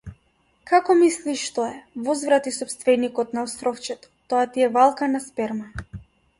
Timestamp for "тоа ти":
4.33-4.69